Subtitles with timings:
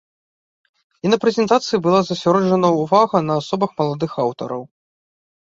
[1.07, 4.63] І на прэзентацыі была засяроджана ўвага на асобах маладых аўтараў.